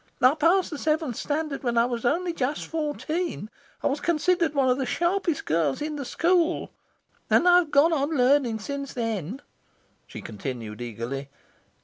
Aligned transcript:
I 0.19 0.33
passed 0.33 0.71
the 0.71 0.79
Seventh 0.79 1.15
Standard 1.15 1.61
when 1.61 1.77
I 1.77 1.85
was 1.85 2.05
only 2.05 2.33
just 2.33 2.65
fourteen. 2.65 3.51
I 3.83 3.87
was 3.87 3.99
considered 3.99 4.55
one 4.55 4.67
of 4.67 4.79
the 4.79 4.85
sharpest 4.87 5.45
girls 5.45 5.79
in 5.79 5.95
the 5.95 6.05
school. 6.05 6.71
And 7.29 7.47
I've 7.47 7.69
gone 7.69 7.93
on 7.93 8.09
learning 8.17 8.57
since 8.57 8.95
then," 8.95 9.43
she 10.07 10.23
continued 10.23 10.81
eagerly. 10.81 11.29